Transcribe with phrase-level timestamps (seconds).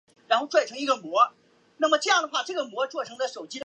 [0.01, 0.01] 将气体注射到血管中将会导致空
[3.05, 3.53] 气栓塞。